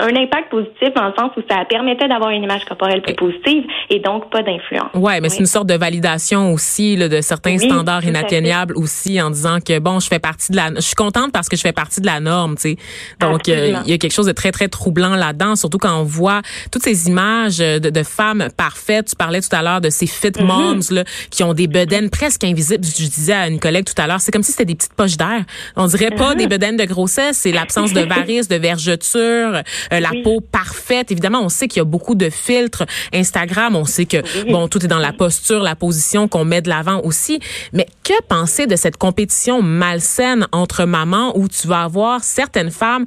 un 0.00 0.14
impact 0.14 0.50
positif 0.50 0.94
dans 0.94 1.06
le 1.06 1.12
sens 1.18 1.32
où 1.36 1.40
ça 1.50 1.64
permettait 1.68 2.06
d'avoir 2.06 2.30
une 2.30 2.44
image 2.44 2.64
corporelle 2.64 3.02
plus 3.02 3.14
positive 3.14 3.64
et 3.90 3.98
donc 3.98 4.30
pas 4.30 4.42
d'influence. 4.42 4.90
Ouais, 4.94 5.20
mais 5.20 5.28
c'est 5.28 5.40
une 5.40 5.46
sorte 5.46 5.66
de 5.66 5.74
validation 5.74 6.52
aussi 6.52 6.96
là, 6.96 7.08
de 7.08 7.20
certains 7.20 7.58
standards 7.58 8.04
inatteignables 8.04 8.76
aussi 8.76 9.20
en 9.20 9.30
disant 9.30 9.58
que 9.60 9.78
bon, 9.80 9.98
je 9.98 10.06
fais 10.06 10.20
partie 10.20 10.52
de 10.52 10.56
la 10.56 10.68
je 10.76 10.80
suis 10.80 10.94
contente 10.94 11.32
parce 11.32 11.48
que 11.48 11.56
je 11.56 11.62
fais 11.62 11.72
partie 11.72 12.00
de 12.00 12.06
la 12.06 12.20
norme, 12.20 12.54
tu 12.54 12.62
sais. 12.62 12.76
Donc 13.20 13.48
euh, 13.48 13.74
il 13.84 13.90
y 13.90 13.94
a 13.94 13.98
quelque 13.98 14.12
chose 14.12 14.26
de 14.26 14.32
très 14.32 14.52
très 14.52 14.68
troublant 14.68 15.16
là-dedans, 15.16 15.56
surtout 15.56 15.78
quand 15.78 15.98
on 15.98 16.04
voit 16.04 16.42
toutes 16.70 16.82
ces 16.82 17.08
images 17.08 17.58
de, 17.58 17.90
de 17.90 18.02
femmes 18.02 18.48
parfaites. 18.56 19.08
Tu 19.08 19.16
parlais 19.16 19.40
tout 19.40 19.54
à 19.54 19.62
l'heure 19.62 19.80
de 19.80 19.90
ces 19.90 20.06
fit 20.06 20.28
mm-hmm. 20.28 20.44
moms 20.44 20.80
là 20.90 21.04
qui 21.30 21.42
ont 21.42 21.54
des 21.54 21.66
bedaines 21.66 22.10
presque 22.10 22.44
invisibles. 22.44 22.84
Je 22.84 23.06
disais 23.08 23.32
à 23.32 23.48
une 23.48 23.58
collègue 23.58 23.84
tout 23.84 24.00
à 24.00 24.06
l'heure, 24.06 24.20
c'est 24.20 24.30
comme 24.30 24.42
si 24.42 24.52
c'était 24.52 24.64
des 24.64 24.76
petites 24.76 24.94
poches 24.94 25.16
d'air. 25.16 25.44
On 25.76 25.86
dirait 25.86 26.10
pas 26.10 26.34
mm-hmm. 26.34 26.38
des 26.38 26.46
bedaines 26.46 26.76
de 26.76 26.84
grossesse, 26.84 27.38
c'est 27.38 27.52
l'absence 27.52 27.92
de 27.92 28.00
varices, 28.08 28.48
de 28.48 28.56
vergetures, 28.56 29.62
euh, 29.92 30.00
la 30.00 30.10
peau 30.22 30.40
parfaite. 30.40 31.10
Évidemment, 31.10 31.40
on 31.42 31.48
sait 31.48 31.68
qu'il 31.68 31.78
y 31.78 31.80
a 31.80 31.84
beaucoup 31.84 32.14
de 32.14 32.30
filtres 32.30 32.84
Instagram. 33.12 33.76
On 33.76 33.84
sait 33.84 34.06
que 34.06 34.18
bon, 34.50 34.68
tout 34.68 34.84
est 34.84 34.88
dans 34.88 34.98
la 34.98 35.12
posture, 35.12 35.62
la 35.62 35.76
position 35.76 36.28
qu'on 36.28 36.44
met 36.44 36.62
de 36.62 36.68
l'avant 36.68 37.00
aussi. 37.02 37.40
Mais 37.72 37.86
que 38.04 38.20
penser 38.28 38.66
de 38.66 38.76
cette 38.76 38.96
compétition 38.96 39.62
malsaine 39.62 40.46
entre 40.52 40.84
mamans 40.84 41.36
où 41.36 41.48
tu 41.48 41.66
vas 41.66 41.82
avoir 41.82 42.24
certaines 42.24 42.70
femmes 42.70 43.04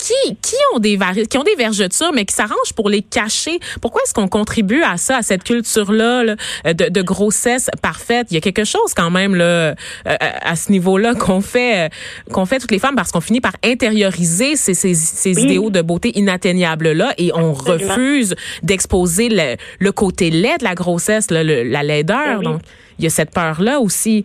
qui 0.00 0.36
qui 0.42 0.56
ont 0.74 0.78
des 0.78 0.98
qui 1.30 1.38
ont 1.38 1.42
des 1.42 1.54
vergetures 1.54 2.12
mais 2.12 2.24
qui 2.24 2.34
s'arrangent 2.34 2.72
pour 2.74 2.88
les 2.88 3.02
cacher? 3.02 3.58
Pourquoi 3.80 4.02
est-ce 4.02 4.14
qu'on 4.14 4.28
contribue 4.28 4.82
à 4.82 4.96
ça, 4.96 5.18
à 5.18 5.22
cette 5.22 5.44
culture 5.44 5.92
là, 5.92 6.24
de, 6.64 6.88
de, 6.88 7.02
grossesse 7.02 7.70
parfaite? 7.82 8.28
Il 8.30 8.34
y 8.34 8.38
a 8.38 8.40
quelque 8.40 8.64
chose 8.64 8.94
quand 8.94 9.10
même 9.10 9.34
là 9.34 9.44
euh, 9.44 9.74
à 10.06 10.56
ce 10.56 10.72
niveau-là 10.72 11.14
qu'on 11.14 11.40
fait 11.40 11.86
euh, 11.86 11.88
qu'on 12.32 12.46
fait 12.46 12.58
toutes 12.58 12.72
les 12.72 12.78
femmes 12.78 12.96
parce 12.96 13.12
qu'on 13.12 13.20
finit 13.20 13.40
par 13.40 13.52
intérioriser 13.64 14.56
ces, 14.56 14.74
ces, 14.74 14.94
ces 14.94 15.42
idéaux 15.42 15.70
de 15.70 15.82
beauté 15.82 16.12
inatteignables 16.18 16.92
là 16.92 17.12
et 17.18 17.32
on 17.34 17.52
refuse 17.52 18.34
d'exposer 18.62 19.28
le, 19.28 19.56
le, 19.78 19.92
côté 19.92 20.30
laid 20.30 20.58
de 20.58 20.64
la 20.64 20.74
grossesse, 20.74 21.30
la 21.30 21.82
laideur. 21.82 22.40
Donc 22.40 22.60
il 22.98 23.04
y 23.04 23.06
a 23.06 23.10
cette 23.10 23.32
peur 23.32 23.60
là 23.60 23.80
aussi. 23.80 24.24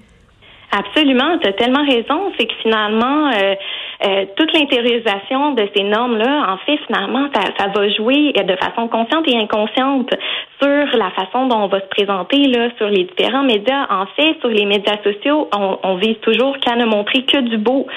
Absolument, 0.72 1.38
tu 1.40 1.48
as 1.48 1.54
tellement 1.54 1.86
raison. 1.86 2.34
C'est 2.38 2.48
que 2.48 2.54
finalement, 2.62 3.32
euh, 3.32 3.56
euh, 4.06 4.26
toute 4.36 4.54
l'intériorisation 4.54 5.52
de 5.54 5.68
ces 5.76 5.84
normes-là, 5.84 6.54
en 6.54 6.58
fait, 6.58 6.78
finalement, 6.86 7.28
ça, 7.34 7.42
ça, 7.58 7.68
va 7.68 7.90
jouer 7.90 8.34
de 8.34 8.56
façon 8.56 8.88
consciente 8.88 9.28
et 9.28 9.38
inconsciente 9.38 10.10
sur 10.62 10.98
la 10.98 11.12
façon 11.12 11.48
dont 11.48 11.64
on 11.64 11.68
va 11.68 11.80
se 11.82 11.88
présenter 11.88 12.48
là, 12.48 12.70
sur 12.78 12.88
les 12.88 13.04
différents 13.06 13.44
médias. 13.44 13.88
En 13.90 14.06
fait, 14.16 14.38
sur 14.40 14.50
les 14.50 14.66
médias 14.66 14.98
sociaux, 15.04 15.50
on, 15.58 15.78
on 15.84 15.96
vise 15.96 16.20
toujours 16.22 16.58
qu'à 16.60 16.76
ne 16.76 16.86
montrer 16.86 17.24
que 17.24 17.40
du 17.40 17.58
beau. 17.58 17.88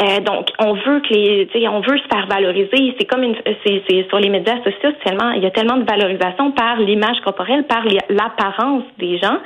Euh, 0.00 0.20
donc, 0.20 0.48
on 0.58 0.74
veut 0.74 1.00
que 1.00 1.12
les, 1.12 1.68
on 1.68 1.80
veut 1.80 1.98
se 1.98 2.08
faire 2.08 2.26
valoriser. 2.28 2.94
C'est 2.98 3.04
comme 3.04 3.22
une, 3.22 3.36
c'est, 3.64 4.08
sur 4.08 4.18
les 4.18 4.28
médias 4.28 4.56
sociaux, 4.64 4.90
tellement, 5.04 5.32
il 5.32 5.42
y 5.42 5.46
a 5.46 5.50
tellement 5.50 5.76
de 5.76 5.84
valorisation 5.84 6.52
par 6.52 6.76
l'image 6.76 7.20
corporelle, 7.24 7.64
par 7.64 7.84
l'apparence 8.08 8.84
des 8.98 9.18
gens. 9.18 9.38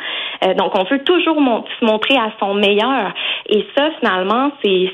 Euh, 0.44 0.54
donc, 0.54 0.76
on 0.78 0.84
veut 0.84 1.02
toujours 1.04 1.36
se 1.36 1.84
montrer 1.84 2.16
à 2.16 2.32
son 2.38 2.54
meilleur. 2.54 3.12
Et 3.48 3.66
ça, 3.76 3.90
finalement, 4.00 4.50
c'est, 4.62 4.90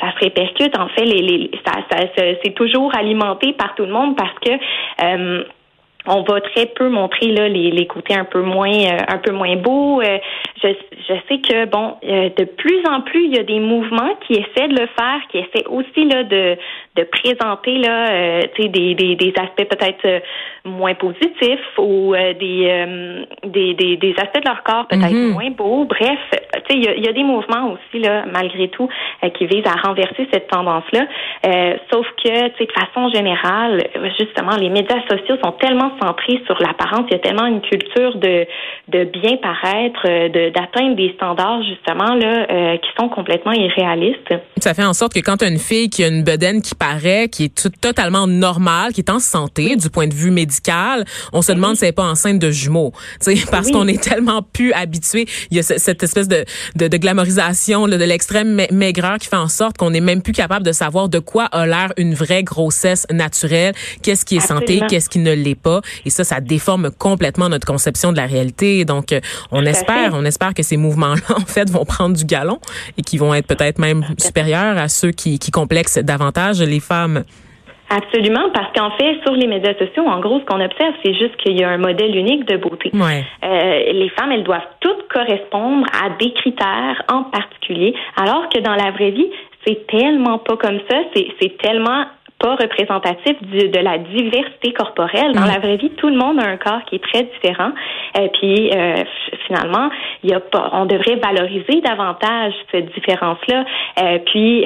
ça 0.00 0.12
se 0.12 0.24
répercute. 0.24 0.76
En 0.78 0.88
fait, 0.88 1.04
les, 1.04 1.22
les 1.22 1.50
ça, 1.64 1.72
ça, 1.90 1.98
c'est 2.16 2.54
toujours 2.54 2.94
alimenté 2.96 3.52
par 3.52 3.74
tout 3.74 3.84
le 3.84 3.92
monde 3.92 4.16
parce 4.16 4.38
que 4.40 4.52
euh, 5.02 5.44
on 6.06 6.22
va 6.22 6.40
très 6.40 6.66
peu 6.66 6.88
montrer 6.88 7.28
là 7.28 7.48
les, 7.48 7.70
les 7.70 7.86
côtés 7.86 8.14
un 8.14 8.24
peu 8.24 8.42
moins 8.42 8.72
euh, 8.72 8.98
un 9.08 9.18
peu 9.18 9.32
moins 9.32 9.56
beaux. 9.56 10.00
Euh, 10.00 10.18
je, 10.62 10.68
je 11.08 11.14
sais 11.28 11.38
que 11.40 11.66
bon, 11.66 11.96
euh, 12.04 12.30
de 12.36 12.44
plus 12.44 12.80
en 12.88 13.00
plus 13.02 13.24
il 13.24 13.36
y 13.36 13.38
a 13.38 13.42
des 13.42 13.60
mouvements 13.60 14.14
qui 14.26 14.34
essaient 14.34 14.68
de 14.68 14.80
le 14.80 14.88
faire, 14.98 15.20
qui 15.30 15.38
essaient 15.38 15.66
aussi 15.66 16.04
là 16.04 16.24
de 16.24 16.56
de 16.96 17.02
présenter 17.02 17.76
là, 17.76 18.40
des, 18.56 18.68
des, 18.70 18.94
des 18.94 19.34
aspects 19.36 19.68
peut-être 19.68 20.22
moins 20.64 20.94
positifs 20.94 21.60
ou 21.76 22.14
des, 22.14 22.86
des, 23.44 23.74
des, 23.74 23.96
des 23.98 24.14
aspects 24.16 24.42
de 24.42 24.48
leur 24.48 24.62
corps 24.62 24.86
peut-être 24.88 25.12
mm-hmm. 25.12 25.32
moins 25.32 25.50
beaux. 25.50 25.84
Bref, 25.84 26.18
tu 26.30 26.38
sais 26.38 26.78
il 26.78 26.84
y 26.84 26.88
a, 26.88 26.96
y 26.96 27.06
a, 27.06 27.12
des 27.12 27.22
mouvements 27.22 27.72
aussi 27.72 28.02
là 28.02 28.24
malgré 28.32 28.68
tout 28.68 28.88
qui 29.34 29.44
visent 29.44 29.66
à 29.66 29.86
renverser 29.86 30.26
cette 30.32 30.48
tendance 30.48 30.84
là. 30.94 31.02
sauf 31.92 32.06
que 32.24 32.48
tu 32.48 32.56
sais 32.58 32.64
de 32.64 32.72
façon 32.72 33.10
générale, 33.10 33.82
justement 34.18 34.56
les 34.56 34.70
médias 34.70 35.02
sociaux 35.10 35.36
sont 35.44 35.52
tellement 35.52 35.90
centré 36.00 36.40
sur 36.46 36.56
l'apparence. 36.60 37.06
Il 37.10 37.12
y 37.12 37.16
a 37.16 37.18
tellement 37.18 37.46
une 37.46 37.60
culture 37.60 38.16
de, 38.16 38.46
de 38.88 39.04
bien 39.04 39.36
paraître, 39.42 40.00
euh, 40.06 40.28
de, 40.28 40.50
d'atteindre 40.50 40.96
des 40.96 41.12
standards 41.16 41.62
justement 41.64 42.14
là 42.14 42.46
euh, 42.50 42.76
qui 42.78 42.88
sont 42.98 43.08
complètement 43.08 43.52
irréalistes. 43.52 44.34
Ça 44.58 44.74
fait 44.74 44.84
en 44.84 44.94
sorte 44.94 45.14
que 45.14 45.20
quand 45.20 45.42
une 45.42 45.58
fille 45.58 45.90
qui 45.90 46.04
a 46.04 46.08
une 46.08 46.24
bedaine 46.24 46.62
qui 46.62 46.74
paraît, 46.74 47.28
qui 47.28 47.44
est 47.44 47.54
tout, 47.54 47.70
totalement 47.80 48.26
normale, 48.26 48.92
qui 48.92 49.00
est 49.00 49.10
en 49.10 49.18
santé 49.18 49.76
du 49.76 49.90
point 49.90 50.06
de 50.06 50.14
vue 50.14 50.30
médical, 50.30 51.04
on 51.32 51.42
se 51.42 51.52
demande 51.52 51.76
si 51.76 51.84
elle 51.84 51.88
n'est 51.88 51.92
pas 51.92 52.04
enceinte 52.04 52.38
de 52.38 52.50
jumeaux. 52.50 52.92
Parce 53.50 53.70
qu'on 53.70 53.86
est 53.88 54.02
tellement 54.02 54.42
plus 54.42 54.72
habitué. 54.72 55.26
Il 55.50 55.56
y 55.56 55.60
a 55.60 55.62
cette 55.62 56.02
espèce 56.02 56.28
de, 56.28 56.44
de, 56.76 56.88
de 56.88 56.96
glamorisation 56.96 57.86
de 57.88 58.04
l'extrême 58.04 58.66
maigreur 58.70 59.18
qui 59.18 59.28
fait 59.28 59.36
en 59.36 59.48
sorte 59.48 59.76
qu'on 59.76 59.90
n'est 59.90 60.00
même 60.00 60.22
plus 60.22 60.32
capable 60.32 60.64
de 60.64 60.72
savoir 60.72 61.08
de 61.08 61.18
quoi 61.18 61.44
a 61.44 61.66
l'air 61.66 61.92
une 61.96 62.14
vraie 62.14 62.42
grossesse 62.42 63.06
naturelle, 63.10 63.74
qu'est-ce 64.02 64.24
qui 64.24 64.36
est 64.36 64.40
santé, 64.40 64.80
qu'est-ce 64.88 65.08
qui 65.08 65.18
ne 65.18 65.32
l'est 65.32 65.60
pas. 65.60 65.80
Et 66.04 66.10
ça, 66.10 66.24
ça 66.24 66.40
déforme 66.40 66.90
complètement 66.90 67.48
notre 67.48 67.66
conception 67.66 68.12
de 68.12 68.16
la 68.16 68.26
réalité. 68.26 68.84
Donc, 68.84 69.12
euh, 69.12 69.20
on 69.50 69.64
espère, 69.64 70.12
on 70.14 70.24
espère 70.24 70.54
que 70.54 70.62
ces 70.62 70.76
mouvements-là, 70.76 71.36
en 71.36 71.46
fait, 71.46 71.70
vont 71.70 71.84
prendre 71.84 72.16
du 72.16 72.24
galon 72.24 72.58
et 72.98 73.02
qui 73.02 73.18
vont 73.18 73.34
être 73.34 73.46
peut-être 73.46 73.78
même 73.78 74.04
supérieurs 74.18 74.78
à 74.78 74.88
ceux 74.88 75.10
qui, 75.10 75.38
qui 75.38 75.50
complexent 75.50 75.98
davantage 75.98 76.60
les 76.60 76.80
femmes. 76.80 77.24
Absolument, 77.88 78.50
parce 78.52 78.72
qu'en 78.74 78.90
fait, 78.96 79.20
sur 79.24 79.34
les 79.34 79.46
médias 79.46 79.74
sociaux, 79.74 80.04
en 80.06 80.18
gros, 80.18 80.40
ce 80.40 80.44
qu'on 80.44 80.60
observe, 80.60 80.94
c'est 81.04 81.14
juste 81.14 81.36
qu'il 81.36 81.56
y 81.56 81.62
a 81.62 81.70
un 81.70 81.78
modèle 81.78 82.16
unique 82.16 82.44
de 82.46 82.56
beauté. 82.56 82.90
Ouais. 82.92 83.24
Euh, 83.44 83.92
les 83.92 84.08
femmes, 84.10 84.32
elles 84.32 84.42
doivent 84.42 84.66
toutes 84.80 85.06
correspondre 85.08 85.86
à 85.92 86.10
des 86.18 86.32
critères 86.32 87.02
en 87.08 87.24
particulier, 87.24 87.94
alors 88.16 88.48
que 88.48 88.58
dans 88.58 88.74
la 88.74 88.90
vraie 88.90 89.12
vie, 89.12 89.30
c'est 89.64 89.86
tellement 89.86 90.38
pas 90.38 90.56
comme 90.56 90.80
ça, 90.90 90.96
c'est 91.14 91.58
tellement 91.58 92.06
pas 92.38 92.54
représentatif 92.54 93.34
de 93.42 93.78
la 93.78 93.98
diversité 93.98 94.72
corporelle. 94.72 95.32
Dans 95.32 95.42
mm. 95.42 95.52
la 95.54 95.58
vraie 95.58 95.76
vie, 95.76 95.90
tout 95.96 96.08
le 96.08 96.16
monde 96.16 96.38
a 96.38 96.44
un 96.44 96.56
corps 96.56 96.84
qui 96.86 96.96
est 96.96 97.02
très 97.02 97.22
différent. 97.22 97.72
Et 98.14 98.20
euh, 98.20 98.28
puis 98.34 98.70
euh, 98.74 99.04
finalement, 99.46 99.88
il 100.22 100.30
y 100.30 100.34
a 100.34 100.40
pas, 100.40 100.70
on 100.72 100.84
devrait 100.86 101.16
valoriser 101.16 101.80
davantage 101.80 102.52
cette 102.70 102.92
différence-là. 102.94 103.64
Euh, 104.02 104.18
puis 104.26 104.64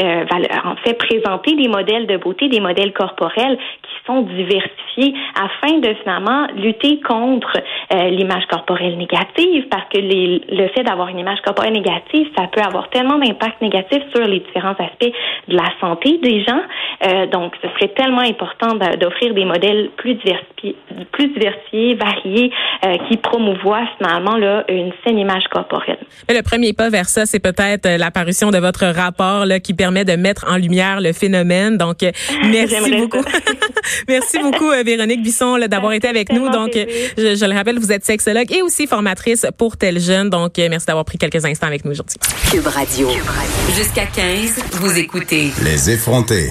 en 0.64 0.76
fait 0.84 0.94
présenter 0.94 1.54
des 1.54 1.68
modèles 1.68 2.06
de 2.06 2.16
beauté, 2.16 2.48
des 2.48 2.60
modèles 2.60 2.92
corporels 2.92 3.56
qui 3.56 4.06
sont 4.06 4.22
diversifiés 4.22 5.14
afin 5.36 5.78
de 5.78 5.94
finalement 6.02 6.46
lutter 6.56 7.00
contre 7.00 7.52
l'image 7.92 8.46
corporelle 8.46 8.96
négative 8.96 9.66
parce 9.70 9.88
que 9.92 9.98
les, 9.98 10.42
le 10.50 10.68
fait 10.68 10.82
d'avoir 10.82 11.08
une 11.08 11.18
image 11.18 11.40
corporelle 11.42 11.72
négative, 11.72 12.28
ça 12.36 12.46
peut 12.48 12.60
avoir 12.60 12.88
tellement 12.90 13.18
d'impact 13.18 13.60
négatif 13.60 14.02
sur 14.14 14.26
les 14.26 14.40
différents 14.40 14.74
aspects 14.78 15.12
de 15.48 15.56
la 15.56 15.68
santé 15.80 16.18
des 16.18 16.44
gens. 16.44 17.26
donc 17.30 17.54
ce 17.62 17.68
serait 17.74 17.92
tellement 17.94 18.22
important 18.22 18.74
d'offrir 18.74 19.34
des 19.34 19.44
modèles 19.44 19.90
plus 19.96 20.14
diversifiés, 20.14 20.76
plus 21.12 21.28
diversifiés 21.28 21.94
variés, 21.94 22.50
euh, 22.84 22.96
qui 23.08 23.16
promouvoient 23.16 23.86
finalement 23.98 24.36
là, 24.36 24.64
une 24.68 24.92
saine 25.04 25.18
image 25.18 25.44
corporelle. 25.50 25.98
Mais 26.28 26.34
le 26.34 26.42
premier 26.42 26.72
pas 26.72 26.88
vers 26.88 27.08
ça, 27.08 27.26
c'est 27.26 27.38
peut-être 27.38 27.86
euh, 27.86 27.98
l'apparition 27.98 28.50
de 28.50 28.58
votre 28.58 28.86
rapport 28.86 29.46
là, 29.46 29.60
qui 29.60 29.74
permet 29.74 30.04
de 30.04 30.16
mettre 30.16 30.46
en 30.50 30.56
lumière 30.56 31.00
le 31.00 31.12
phénomène. 31.12 31.76
Donc, 31.76 32.02
euh, 32.02 32.10
merci 32.50 32.96
beaucoup. 32.96 33.24
merci 34.08 34.38
beaucoup, 34.38 34.70
Véronique 34.84 35.22
Bisson, 35.22 35.58
d'avoir 35.68 35.92
été 35.92 36.08
avec 36.08 36.32
nous. 36.32 36.48
Donc, 36.50 36.70
je, 36.74 37.36
je, 37.36 37.44
le 37.44 37.54
rappelle, 37.54 37.78
vous 37.78 37.92
êtes 37.92 38.04
sexologue 38.04 38.50
et 38.52 38.62
aussi 38.62 38.86
formatrice 38.86 39.46
pour 39.58 39.76
Tel 39.76 40.00
Jeune. 40.00 40.30
Donc, 40.30 40.52
merci 40.56 40.86
d'avoir 40.86 41.04
pris 41.04 41.18
quelques 41.18 41.44
instants 41.44 41.66
avec 41.66 41.84
nous 41.84 41.92
aujourd'hui. 41.92 42.16
Cube 42.50 42.66
Radio. 42.66 43.08
Cube 43.08 43.26
Radio. 43.26 43.74
Jusqu'à 43.76 44.06
15, 44.06 44.64
vous 44.80 44.98
écoutez. 44.98 45.50
Les 45.62 45.90
effrontés. 45.90 46.50